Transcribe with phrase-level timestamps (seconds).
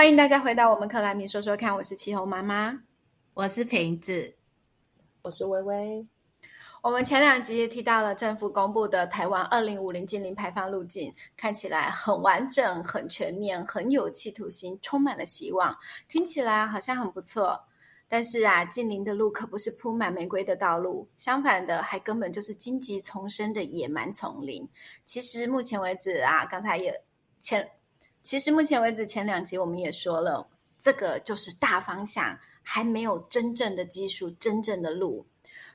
[0.00, 2.80] 欢迎大家回到我们克莱米说说看，我是气候妈妈，
[3.34, 4.34] 我是瓶子，
[5.20, 6.08] 我是微微。
[6.80, 15.76] 我们前两集提到了政府公布的台湾二零五零净零排放路径，看起来很完整、很全面、很有企图心，充满了希望，
[16.08, 17.62] 听起来好像很不错。
[18.08, 24.66] 但是啊，近邻的路可不是铺满玫瑰的道路，相反的，还根本就是荆棘丛生的野蛮丛林。
[25.04, 27.02] 其实目前为止啊，刚才也
[27.42, 27.70] 前。
[28.22, 30.46] 其实目前为止，前两集我们也说了，
[30.78, 35.26] 这个就是大方向，还没有真正的技术、真正的路。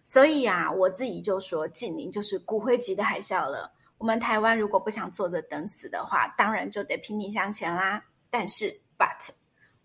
[0.03, 3.71] 所以啊，我自己就说，近邻就是骨灰级的海啸了。
[3.97, 8.03] 我们台湾如果不想坐着等死的话，当然就得拼命向前啦。
[8.29, 9.29] 但是，but，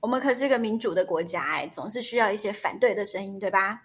[0.00, 3.82] 我们可是个民主的国家，哎，总是需要一些反对的声音，对吧？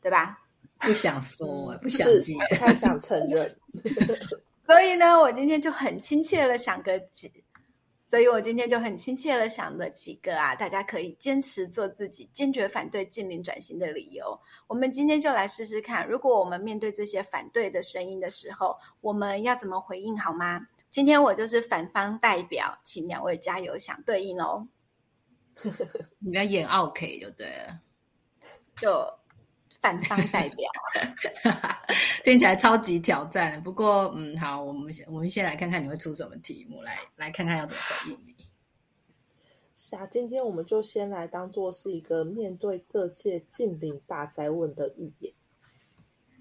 [0.00, 0.40] 对吧？
[0.80, 3.56] 不想说，不想接，不太想承认。
[4.68, 7.42] 所以呢，我今天就很亲切的想个几，
[8.04, 14.38] 所以我今天就很亲切的想了几个啊，大家可以坚持做自己、坚决反对近邻转型的理由。
[14.66, 20.66] 我们今天就来试试看，如果我们面对这些反对的声音的时候，我们要怎么回应，好吗？
[20.90, 24.68] 今天我就是反方代表，请两位加油想对应哦。
[26.20, 27.80] 你要演 OK 就对了，
[28.76, 29.18] 就。
[29.80, 30.68] 反方代表
[32.24, 38.34] 听起来超级挑战，不过嗯，好，我们先我们先来看看你会出什么题目，来来看看要怎么回应你。
[39.74, 45.32] 是啊，今天我们就先来当做是一个面对各界近邻大灾问的预言。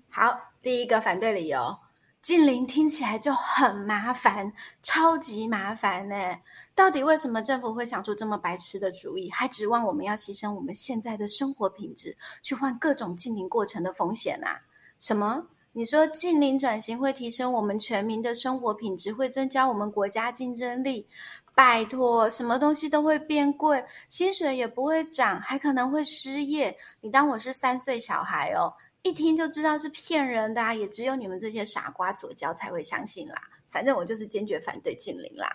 [0.09, 1.77] 好，第一个反对理由，
[2.23, 6.39] 近邻听起来就很麻烦，超级麻烦呢。
[6.77, 14.61] 到底为什么政府会想出这么白痴的主意，还指望我们要牺牲我们现在的生活品质，去换各种禁令过程的风险啊？
[14.99, 15.43] 什么？
[15.71, 21.07] 你说禁令转型会提升我们全民的生活品质，会增加我们国家竞争力？
[21.55, 26.77] 拜托，什么东西都会变贵，薪水也不会涨，还可能会失业。
[27.01, 28.71] 你当我是三岁小孩哦？
[29.01, 33.41] 一听就知道是骗人的，啊也只有你们这些傻瓜左交才会相信啦。
[33.71, 35.49] 反正我就是坚决反对禁令啦。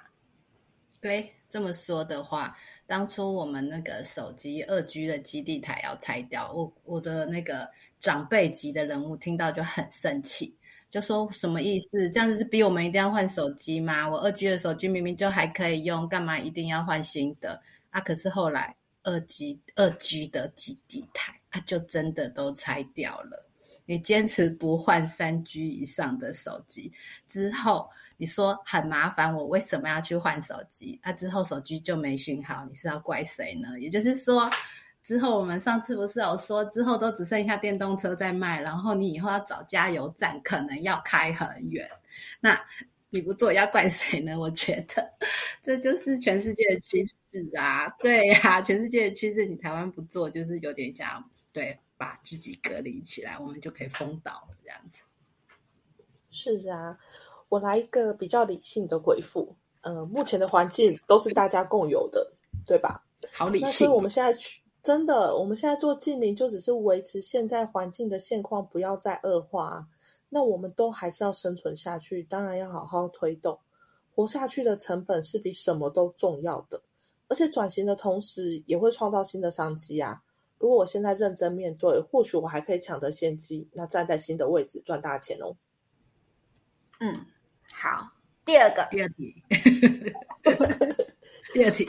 [1.03, 7.69] 对，这么说的话，当初我们那个手机二 G 的基地台要拆掉，我我的那个
[8.01, 10.57] 长辈级的人物听到就很生气，
[10.93, 11.89] 就说什么意思？
[12.11, 14.09] 这样子是逼我们一定要换手机吗？
[14.09, 17.61] 我二 G 的手机明明就还可以用，干嘛一定要换新的？
[17.91, 23.49] 啊，可是后来二 G 二 G 的基地台啊，就真的都拆掉了。
[23.87, 26.93] 你坚持不换三 G 以上的手机
[27.27, 27.91] 之后。
[28.23, 30.97] 你说很麻烦，我为什么要去换手机？
[31.03, 33.81] 那之后手机就没讯号，你是要怪谁呢？
[33.81, 34.49] 也就是说，
[35.03, 41.91] 之后我们上次不是有说，之后都只剩下电动车在卖，然后你以后要找加油站，可能要开很远。
[42.39, 42.57] 那
[43.11, 44.39] 你不做要怪谁呢？
[44.39, 45.13] 我觉得
[45.61, 47.89] 这就是全世界的趋势啊！
[47.99, 55.03] 对呀，全世界的趋势，你台湾不做，就是有点像对，把自己隔离起来，我们就可以封岛这样子。
[56.31, 56.97] 是的啊。
[57.53, 59.47] 我来一个比较理性的回复，
[59.83, 62.27] 呃，目前的环境都是大家共有的，
[62.67, 63.05] 对吧？
[63.31, 63.69] 好理性。
[63.69, 69.87] 所以我们现在去，真的，我们现在做近邻就只是维持现在环境的现况，不要再恶化。
[70.31, 73.59] 那我们都还是要生存下去，当然要好好推动。
[74.15, 76.81] 活下去的成本是比什么都重要的，
[77.29, 80.23] 而且转型的同时也会创造新的商机啊。
[80.57, 85.55] 如果我现在认真面对，或许我还可以抢得先机，那站在新的位置赚大钱哦。
[87.01, 87.27] 嗯。
[87.83, 88.09] 好，
[88.45, 89.35] 第二个，第二题，
[91.53, 91.85] 第二题，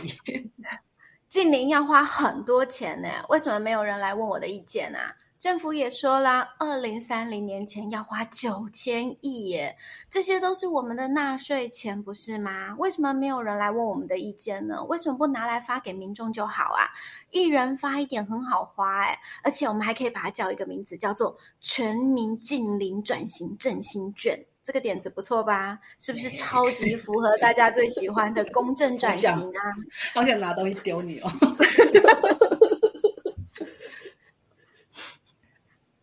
[1.30, 5.16] 近邻要花很多钱呢，为什么没有人来问我的意见啊？
[5.38, 9.78] 政府也说啦，二零三零年前要花九千亿耶，
[10.10, 12.74] 这些都是我们的纳税钱，不是吗？
[12.80, 14.84] 为什么没有人来问我们的意见呢？
[14.86, 16.90] 为什么不拿来发给民众就好啊？
[17.30, 24.44] 一人发一点很好花哎，而且我们还可以把它叫一个名字，叫做全民近邻转型振兴券。
[24.64, 25.78] 这个点子不错吧？
[26.00, 29.62] 是不是超级符合大家最喜欢的公正 转型啊？
[30.16, 31.30] 好想拿东西丢你哦！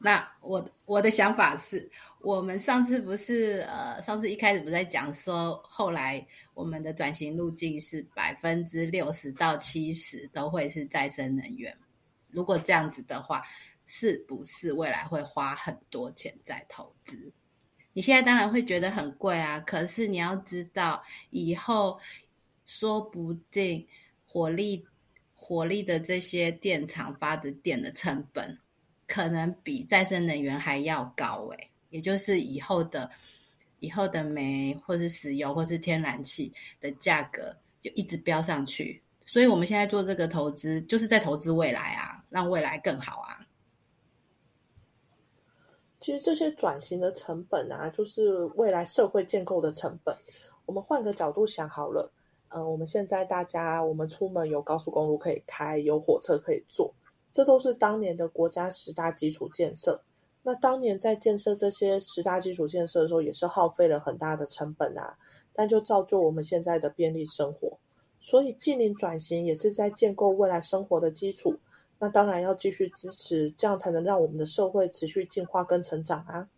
[0.03, 1.91] 那我我的想法是，
[2.21, 11.77] 我们上次不是呃，上次一开始不是在讲说，后来我们的转型路径是百分之六十到七十都会是再生能源。
[12.31, 13.43] 如果这样子的话，
[13.87, 17.31] 是不是未来会花很多钱在投资？
[17.93, 21.99] 你现在当然会觉得很贵啊，可是你要知道，以后
[22.67, 23.85] 说不定
[24.27, 24.87] 火力
[25.35, 28.57] 火力的这些电厂发的电的成本，
[29.09, 33.11] 可能比再生能源还要高诶，也就是以后的
[33.81, 43.41] 以后的煤或者石油或是天然气的价格就一直飙上去，所以我们现在做这个投资，就是在投资未来啊，让未来更好啊。
[46.01, 50.17] 其实这些转型的成本啊，就是未来社会建构的成本。
[50.65, 52.11] 我们换个角度想好了，
[52.49, 56.91] 呃，我们现在大家我们出门有高速公路可以开，有火车可以坐，
[57.33, 60.01] 这都是当年的国家十大基础建设。
[60.43, 65.15] 那当年在建设这些十大基础建设的时候，也是耗费了很大的成本啊，
[65.53, 67.77] 但就造就我们现在的便利生活。
[68.23, 71.55] 所以近邻转型也是在建构未来生活的基础。
[72.01, 76.49] 那当然要继续支持，这样才能让我们的社会持续进化跟成长啊。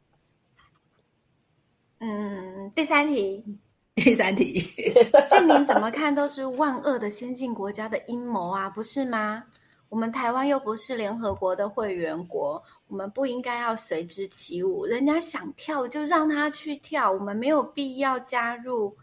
[1.99, 3.45] 嗯，第三题，
[3.97, 4.61] 第三题，
[5.29, 9.45] 近邻怎么看都是万恶的先进国家的阴谋啊，不是吗？
[9.89, 14.87] 我们台湾又不是联合国的会员国，我们不应该要随之起舞。
[14.87, 18.97] 人家想跳就让他去跳，我们没有必要加入，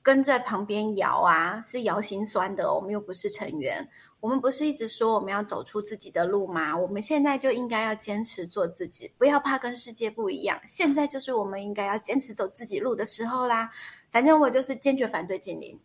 [0.00, 2.72] 跟在旁边摇啊，是摇心酸的。
[2.72, 3.86] 我们又不是成员。
[4.24, 6.74] 我们不是一直说我们要走出自己的路吗？
[6.74, 10.58] 我们现在就应该要坚持做自己，不要怕跟世界不一样。
[10.64, 13.70] 现在就是我们应该要坚持走自己路的时候啦。
[14.10, 15.78] 反正我就是坚决反对禁令。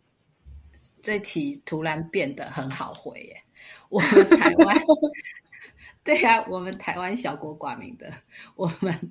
[1.02, 3.42] 这题突然变得很好回耶！
[3.90, 4.74] 我们台湾，
[6.02, 8.12] 对呀，我们台湾小国寡民的，
[8.56, 9.10] 我们。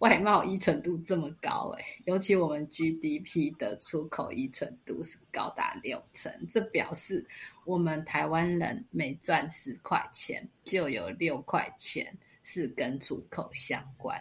[0.00, 7.24] 外贸依存度这么高哎，尤其我们 GDP 的出口依存度是高达六成，这表示
[7.64, 14.20] 我们台湾人每赚十块钱，就有六块钱是跟出口相关。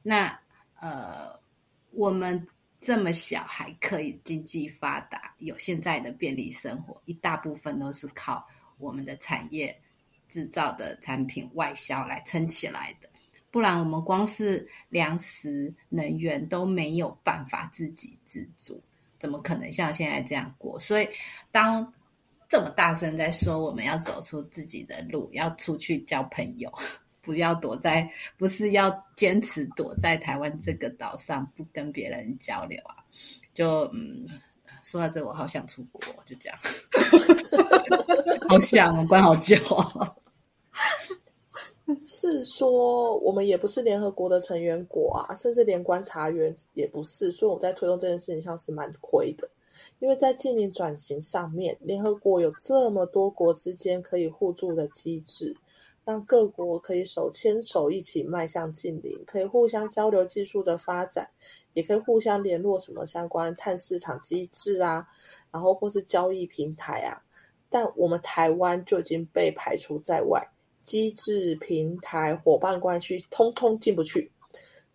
[0.00, 0.38] 那
[0.78, 1.36] 呃，
[1.90, 2.46] 我们
[2.78, 8.46] 这么小还可以经济发达，有现在的便利生活，一大部分都是靠
[8.78, 9.76] 我们的产业
[10.30, 13.08] 制造的产品外销来撑起来的。
[13.50, 18.80] 不然，我们光是粮食、能源都没有办法自给自足，
[19.18, 20.78] 怎么可能像现在这样过？
[20.78, 21.08] 所以，
[21.50, 21.92] 当
[22.48, 26.72] 这么大声在说我们要走出自己的路，要出去交朋友，
[27.20, 33.02] 不要躲在，不是要坚持躲在台湾这个岛上不跟别人交流啊？
[33.52, 34.28] 就嗯，
[34.84, 36.58] 说到这，我好想出国，就这样，
[38.48, 39.56] 好想，关好久。
[42.06, 49.48] 是说，我们也不是联合国的成员国啊，甚至连观察员也不是，所以我在推动这件事情上是蛮亏的。
[49.98, 55.56] 因为在近邻转型上面，联合国有这么多国之间可以互助的机制，
[56.04, 61.28] 让各国可以手牵手一起迈向近邻，可以互相交流技术的发展，
[61.74, 65.06] 也可以互相联络什么相关碳市场机制啊，
[65.50, 67.22] 然后或是交易平台啊，
[67.68, 70.42] 但我们台湾就已经被排除在外。
[70.82, 74.30] 机制、平台、伙伴关系，通通进不去。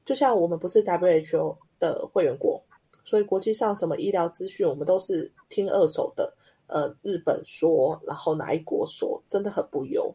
[0.04, 2.62] 就像我们不是 WHO 的会员国，
[3.04, 6.32] 所以国际上什么医疗资讯，我们都是听二手的。
[6.68, 10.12] 呃，日本说，然后哪一国说，真的很不优。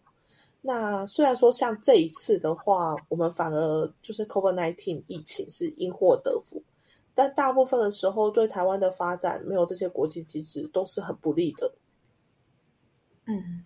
[0.63, 6.61] 那虽然说像这一次的话，我们反而就是 COVID-19 疫情是因祸得福，
[7.15, 11.73] 但大部分的时候对台湾的发展没有这些国际机制都是很不利的。
[13.27, 13.65] 嗯，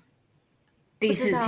[1.01, 1.39] 第四题。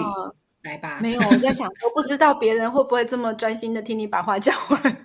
[1.00, 4.80] 没有我在想我，不知道别人会不会这么专心的听你把话讲完。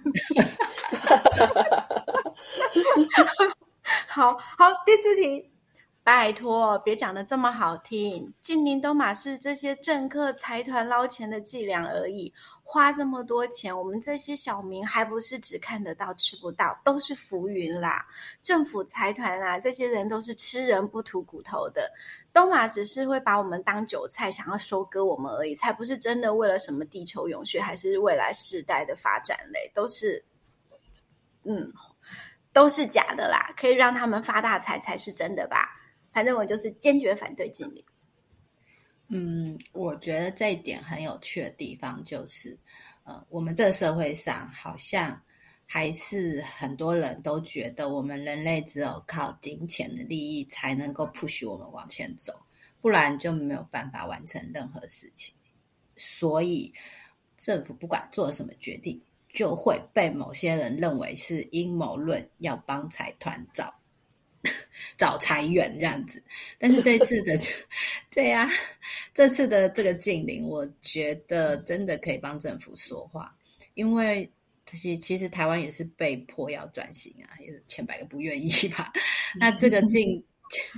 [4.08, 5.50] 好好，第四题，
[6.04, 12.34] 拜托别讲的这么好听，近邻都马是这些政客财团捞钱的伎俩而已。
[12.74, 18.08] 花这么多钱，我们这些小民还不是只看得到吃不到，都是浮云啦。
[18.42, 21.92] 政府财团啊，这些人都是吃人不吐骨头的。
[22.32, 30.24] 东马只是会把我们当韭菜，想要收割我们而已，才不是真的为了什么地球永续，还是未来世代的发展嘞，都是，
[31.44, 31.74] 嗯，
[32.54, 33.54] 都是假的啦。
[33.58, 35.78] 可以让他们发大财才是真的吧？
[36.14, 37.84] 反正我就是坚决反对禁令。
[39.14, 42.58] 嗯，我觉得这一点很有趣的地方就是，
[43.04, 45.22] 呃，我们这个社会上好像
[45.68, 52.34] 还是很多人都觉得，我们人类只有靠金钱的利益才能够 push 我们往前走，
[52.80, 55.36] 不然就没有办法完成任何事情。
[55.98, 56.74] 所以
[57.38, 59.02] 政府不管做什么决定，
[59.34, 63.74] 就会被某些人认为是阴谋论，要帮财团找。
[64.98, 66.22] 找裁员这样子，
[66.60, 67.38] 但是这次的，
[68.12, 68.50] 对呀，
[69.14, 73.36] 这次的这个禁令，我觉得真的可以帮政府说话，
[73.74, 74.30] 因为
[74.66, 78.92] 其其实台湾也是被迫要转型啊，也是千百个不愿意吧。
[79.40, 80.24] 那这个禁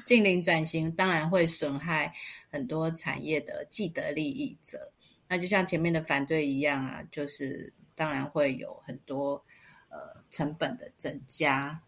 [0.05, 2.13] 禁令转型，当然会损害
[2.50, 4.91] 很多产业的既得利益者。
[5.27, 9.34] 那就像前面的反对一样啊，就是当然会有很多
[9.89, 9.98] 呃
[10.32, 11.82] 成本的增加。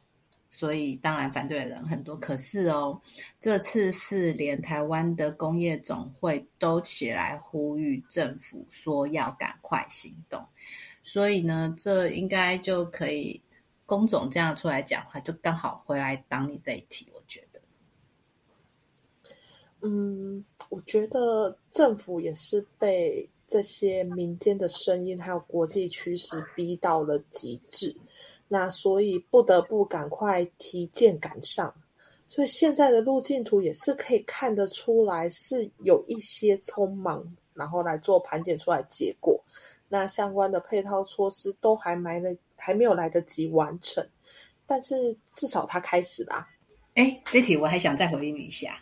[0.57, 2.15] 所以当然反对的人很多。
[2.15, 2.97] 可是哦，
[3.41, 10.41] 这次是连台湾的工业总会都起来呼吁政府说要赶快行动，
[11.03, 13.41] 所以呢，这应该就可以
[13.85, 17.05] 工总这样出来讲话，就刚好回来挡你这一题。
[17.13, 17.59] 我觉得，
[19.81, 23.27] 嗯，我觉得政府也是被。
[23.47, 27.95] 这些民间的声音还有国际趋势逼到了极致，
[28.47, 31.73] 那所以不得不赶快提剑赶上。
[32.27, 37.23] 所以现在的路径图也是可以看得出来是有一些匆忙，
[37.53, 39.39] 然后来做盘点出来结果。
[39.87, 44.05] 那相关的配套措施都还埋了，还没有来得及完成，
[44.65, 46.49] 但是至少他开始啦。
[46.95, 48.79] 哎，这题我还想再回应一下，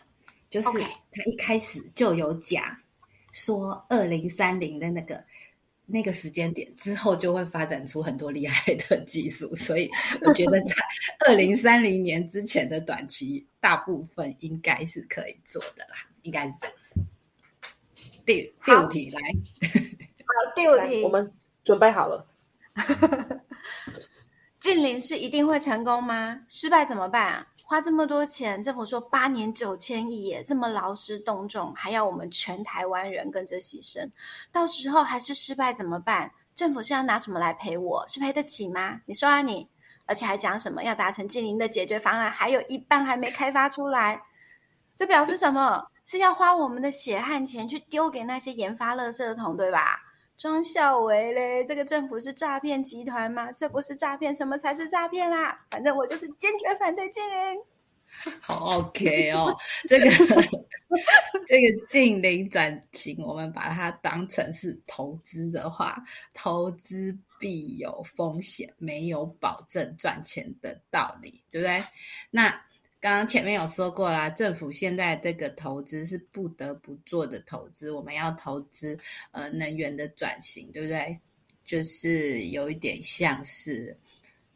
[0.49, 0.69] 就是
[1.11, 2.63] 他一开始就有讲。
[3.33, 5.21] 说二零三零的那个
[5.85, 9.89] 那个时间点之后，就会发展出很多厉害的技术，所以
[10.21, 10.75] 我觉得在
[11.27, 16.95] 二零三零年之前的短期，大部分应该是可以做的啦，应该是这样子。
[18.25, 19.19] 第第五题来，
[19.61, 21.29] 好，第五题，我们
[21.63, 22.25] 准备好了。
[24.61, 26.39] 近邻是一定会成功吗？
[26.47, 27.47] 失败怎么办啊？
[27.73, 34.11] 花这么多钱，政府说八年九千亿耶，这么劳师动众，还要我们全台湾人跟着牺牲，
[34.51, 36.31] 到时候还是失败怎么办？
[36.53, 38.05] 政府是要拿什么来赔我？
[38.07, 39.01] 是赔得起吗？
[39.07, 39.67] 你说啊你，
[40.05, 44.21] 而且还讲什么要达成近邻的解决方案，还有一半还没开发出来，
[44.95, 45.87] 这表示什么？
[46.05, 49.99] 是要花我们的血汗钱去丢给那些研发垃圾桶，对吧？
[50.37, 53.51] 庄孝伟嘞，这个政府是诈骗集团吗？
[53.51, 55.65] 这不是诈骗，什么才是诈骗啦？
[55.71, 57.61] 反正我就是坚决反对禁令。
[58.41, 59.55] 好 OK 哦，
[59.87, 60.09] 这个
[61.47, 65.97] 这个禁令转型，我们把它当成是投资的话，
[66.33, 71.81] 投资必有风险，没有保证赚钱的道理，对不对？
[72.29, 72.53] 那。
[73.03, 78.97] 刚刚前面有说过啦，政府现在这个投资是不得不做的投资，我们要投资
[79.31, 81.13] 呃能源的转型，对不对？
[81.65, 83.93] 就是有一点像是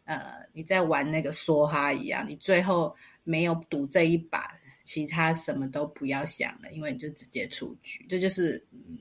[0.05, 8.05] 呃你在玩那个梭哈一样，你最后没有赌这一把，其他什么都不要想了，因为你就直接出局。
[8.07, 8.97] 这就是嗯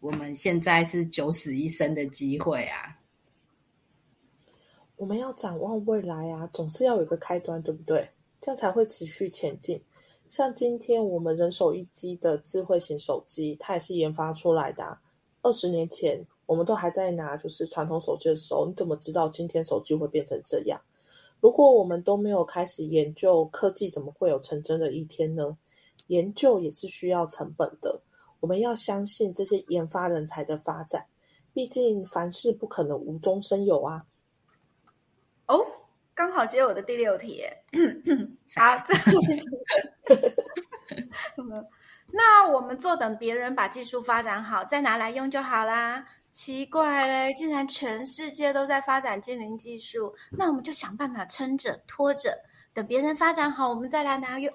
[0.00, 2.98] 我们现在是九死一生的机会啊！
[4.96, 8.08] 我们要展望未来啊，总是要有一个开端，对不对？
[8.42, 9.80] 这样才会持续前进。
[10.28, 14.98] 像今天我们人手一机的智慧型手机，它也是研发出来的。
[15.42, 20.80] 二十年前，我们都还在拿就是传统手机的时候，你怎么知道今天手机会变成这样？
[21.40, 25.56] 如果我们都没有开始研究科技，怎么会有成真的一天呢？
[26.08, 28.00] 研究也是需要成本的。
[28.40, 31.06] 我们要相信这些研发人才的发展，
[31.52, 34.04] 毕竟凡事不可能无中生有啊。
[35.46, 35.64] 哦。
[36.14, 37.44] 刚好接我的第六题，
[38.56, 38.84] 好，
[42.12, 46.04] 那我们坐等别人把技术发展好，再拿来用就好啦。
[46.30, 52.38] 奇怪嘞，既然全世界都在发展精灵技术，那我们就想办法撑着、拖着，
[52.72, 54.52] 等别人发展好，我们再来拿用。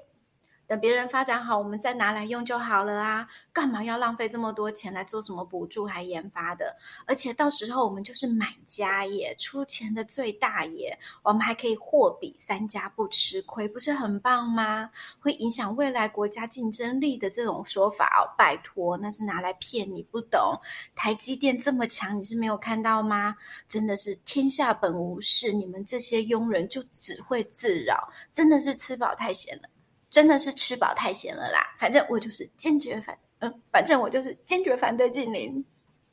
[0.68, 3.28] 等别人发展好，我们再拿来用就好了啊！
[3.54, 6.76] 干嘛要浪费这么多钱来做什么补助还研发的？
[7.06, 14.90] 而且到时候我们就是买家耶，出钱的最大爷，我们还可以货比三家不吃亏，不是很棒吗？
[15.22, 20.60] 会影响未来国家竞争力的这种说法哦，拜托，那是拿来骗你不懂。
[20.96, 23.34] 台积电这么强，你是没有看到吗？
[23.70, 29.70] 真的是天下本无事，你们这些庸人就只会自扰，真的是吃饱太闲了。
[30.18, 31.76] 真的是吃饱太闲了啦！
[31.78, 35.64] 反正我就是坚决反，嗯，反正我就是坚决反对禁令。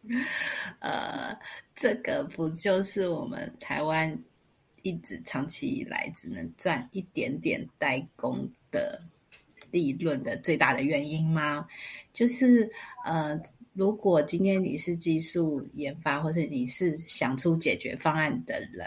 [0.78, 1.34] 呃，
[1.74, 4.14] 这个不就是我们台湾
[4.82, 9.00] 一直长期以来只能赚一点点代工的
[9.70, 11.66] 利润的最大的原因吗？
[12.12, 12.70] 就是
[13.06, 13.40] 呃，
[13.72, 18.86] 如果今天你是技术研发，或者你是想出解决方案的人，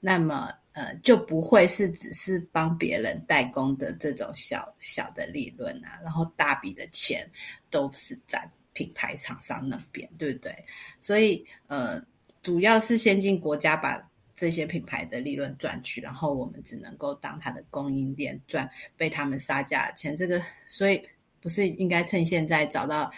[0.00, 0.50] 那么。
[0.78, 7.28] 呃，就不会是只是帮别人代工的这种小小的利润啊，然后大笔的钱
[7.68, 10.54] 都是在品牌厂商那边，对不对？
[11.00, 12.00] 所以呃，
[12.42, 14.00] 主要是先进国家把
[14.36, 20.16] 这些品牌的利润赚取，然后我们只能够当它的供应链赚被他们杀价钱。
[20.16, 21.02] 这个，所以
[21.40, 23.10] 不是应该趁现在找到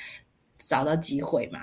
[0.56, 1.60] 找到机会吗？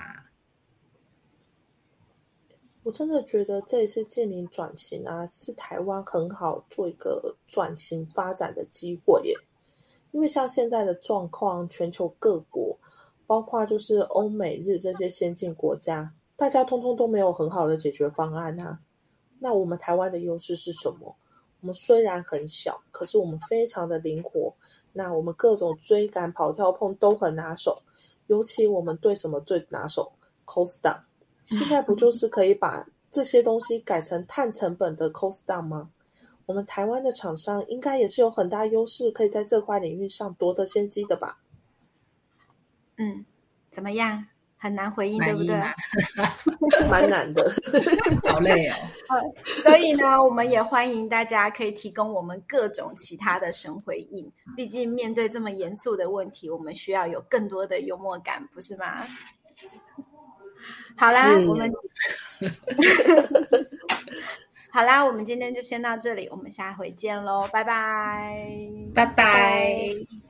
[2.88, 9.34] 我真的觉得这一次建林转型啊，是台湾很好做一个转型发展的机会耶。
[10.12, 12.74] 因为像现在的状况，全球各国，
[13.26, 18.80] 包括就是欧美日这些先进国家，大家通通都没有很好的解决方案啊。
[19.38, 21.14] 那我们台湾的优势是什么？
[21.60, 24.50] 我们虽然很小，可是我们非常的灵活。
[24.94, 27.82] 那我们各种追赶、跑、跳、碰都很拿手。
[28.28, 30.10] 尤其我们对什么最拿手
[30.46, 30.98] ？cost down。
[31.48, 35.90] 现在不就是可以把这些东西改成碳成本的 cost down 吗？
[36.46, 41.38] 我们台湾的厂商应该也是有很大优势，可以在这块领域上夺得先机的吧？
[42.96, 43.24] 嗯，
[43.70, 44.26] 怎么样？
[44.60, 45.54] 很难回应，对不对？
[46.90, 47.48] 蛮难的，
[48.28, 48.74] 好累哦。
[49.62, 54.30] 所以呢，我们也欢迎大家可以提供我们各种其他的神回应。
[54.56, 59.06] 毕竟面对这么严肃的问题，我们需要有更多的幽默感，不是吗？
[60.96, 61.70] 好啦，我们
[64.70, 67.62] 好啦，我们今天就先到这里，我们下回见喽，拜。
[67.64, 68.44] 拜，
[68.94, 69.06] 拜。
[69.06, 70.27] 拜。